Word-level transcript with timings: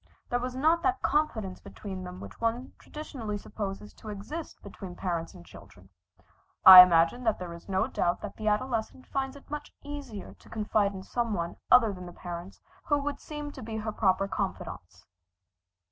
There 0.31 0.39
was 0.39 0.55
not 0.55 0.81
that 0.81 1.03
confidence 1.03 1.59
between 1.59 2.03
them 2.03 2.19
which 2.19 2.41
one 2.41 2.73
traditionally 2.79 3.37
supposes 3.37 3.93
to 3.93 4.09
exist 4.09 4.57
between 4.63 4.95
parents 4.95 5.35
and 5.35 5.45
children. 5.45 5.89
I 6.65 6.81
imagine 6.81 7.23
that 7.25 7.37
there 7.37 7.53
is 7.53 7.69
no 7.69 7.85
doubt 7.85 8.21
that 8.21 8.35
the 8.37 8.47
adolescent 8.47 9.05
finds 9.05 9.35
it 9.35 9.51
much 9.51 9.71
easier 9.83 10.33
to 10.33 10.49
confide 10.49 10.93
in 10.95 11.03
some 11.03 11.35
one 11.35 11.55
other 11.69 11.93
than 11.93 12.07
the 12.07 12.13
parents 12.13 12.59
who 12.85 12.97
would 12.97 13.19
seem 13.19 13.51
to 13.51 13.61
be 13.61 13.77
her 13.77 13.91
proper 13.91 14.27
confidants. 14.27 15.05